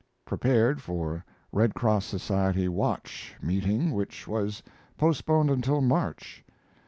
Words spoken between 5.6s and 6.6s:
March.